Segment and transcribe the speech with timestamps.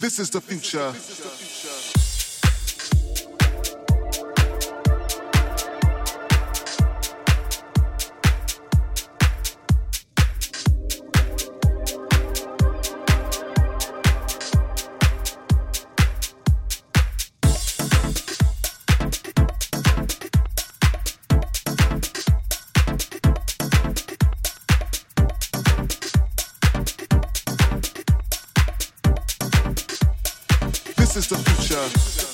[0.00, 0.94] This is the future.
[31.12, 32.29] This is the future.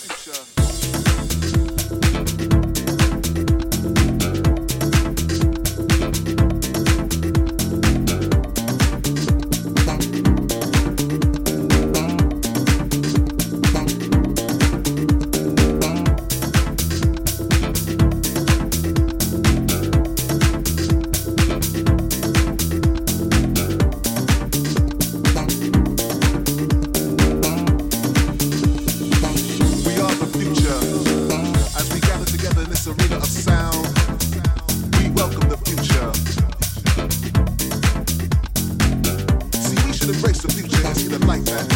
[40.09, 41.67] Embrace the future and see the light that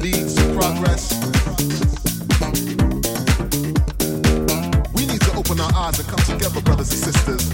[0.00, 1.12] leads to progress.
[4.94, 7.44] We need to open our eyes and come together, brothers and sisters.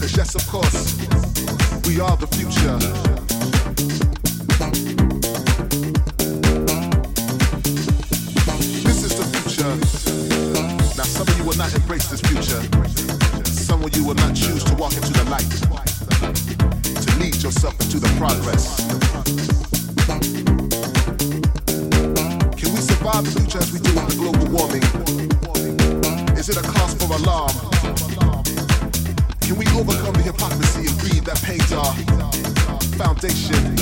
[0.00, 0.96] Cause yes, of course,
[1.86, 2.78] we are the future.
[8.82, 9.74] This is the future.
[10.96, 12.62] Now, some of you will not embrace this future.
[13.44, 15.83] Some of you will not choose to walk into the light,
[17.44, 18.80] yourself into the progress.
[22.56, 24.82] Can we survive the future as we do with the global warming?
[26.38, 27.52] Is it a cause for alarm?
[29.42, 31.92] Can we overcome the hypocrisy and greed that pains our
[32.96, 33.76] foundation?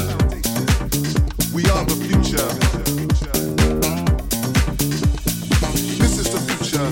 [1.55, 2.51] We are the future.
[6.03, 6.91] This is the future.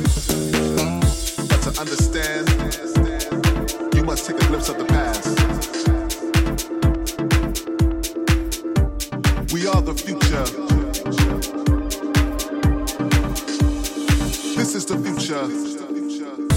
[1.48, 2.46] But to understand,
[3.92, 5.19] you must take a glimpse of the past.
[9.52, 10.44] We are the future.
[14.54, 16.49] This is the future.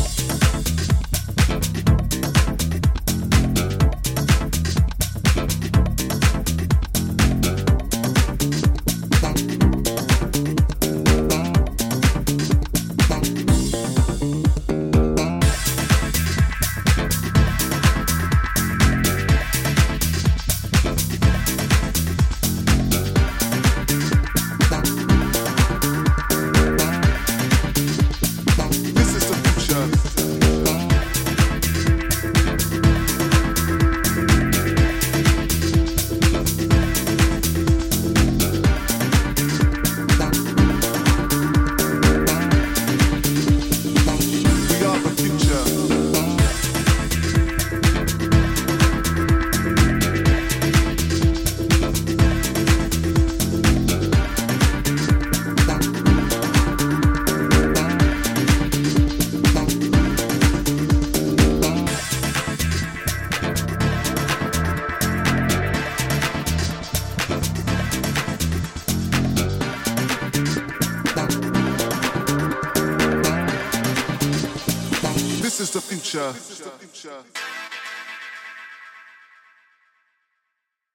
[75.55, 77.52] This is the future.